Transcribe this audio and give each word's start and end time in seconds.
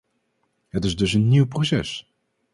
Het 0.69 0.83
is 0.85 0.95
dus 0.95 1.13
een 1.13 1.27
nieuw 1.27 1.47
proces. 1.47 2.11